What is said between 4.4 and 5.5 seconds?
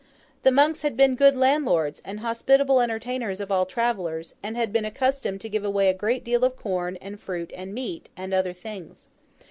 and had been accustomed to